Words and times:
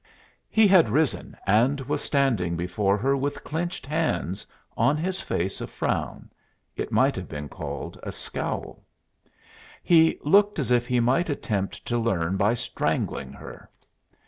He 0.49 0.65
had 0.67 0.89
risen 0.89 1.37
and 1.45 1.79
was 1.81 2.01
standing 2.01 2.55
before 2.57 2.97
her 2.97 3.15
with 3.15 3.43
clenched 3.43 3.85
hands, 3.85 4.47
on 4.75 4.97
his 4.97 5.21
face 5.21 5.61
a 5.61 5.67
frown 5.67 6.31
it 6.75 6.91
might 6.91 7.15
have 7.15 7.29
been 7.29 7.47
called 7.47 7.99
a 8.01 8.11
scowl. 8.11 8.83
He 9.83 10.17
looked 10.23 10.57
as 10.57 10.71
if 10.71 10.87
he 10.87 10.99
might 10.99 11.29
attempt 11.29 11.85
to 11.85 11.99
learn 11.99 12.35
by 12.35 12.55
strangling 12.55 13.31
her. 13.33 13.69